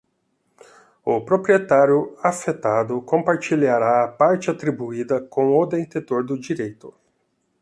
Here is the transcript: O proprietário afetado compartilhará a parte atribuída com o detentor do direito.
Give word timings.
O 1.05 1.21
proprietário 1.23 2.15
afetado 2.23 3.03
compartilhará 3.03 4.03
a 4.03 4.07
parte 4.07 4.49
atribuída 4.49 5.21
com 5.21 5.55
o 5.55 5.63
detentor 5.63 6.23
do 6.25 6.39
direito. 6.39 6.91